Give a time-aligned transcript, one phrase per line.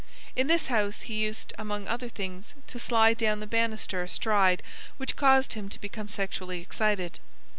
[0.35, 4.63] In this house he used, among other things, to slide down the banister astride
[4.97, 7.19] which caused him to become sexually excited.